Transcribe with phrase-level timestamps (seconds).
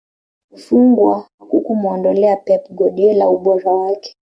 [0.51, 4.15] Kufungwa hakukumuondolea Pep Guardiola ubora wake